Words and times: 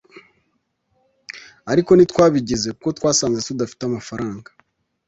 ariko 1.71 1.91
ntitwabigize 1.93 2.69
kuko 2.77 2.87
twasanze 2.97 3.39
tudafite 3.47 3.81
amafaranga 3.85 4.49